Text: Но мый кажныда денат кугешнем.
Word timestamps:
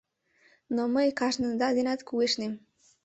Но 0.75 0.81
мый 0.93 1.07
кажныда 1.19 1.67
денат 1.77 1.99
кугешнем. 2.07 2.53